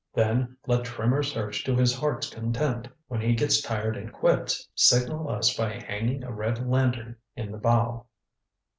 [0.15, 2.87] Then, let Trimmer search to his heart's content.
[3.07, 7.59] When he gets tired and quits, signal us by hanging a red lantern in the
[7.59, 8.07] bow."